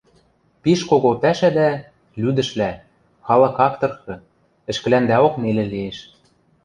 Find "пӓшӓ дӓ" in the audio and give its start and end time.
1.21-1.69